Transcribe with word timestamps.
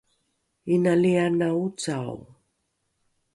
inali 0.73 1.11
ana 1.25 1.47
ocao 1.65 2.17